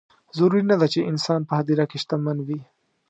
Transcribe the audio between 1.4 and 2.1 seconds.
په هدیره کې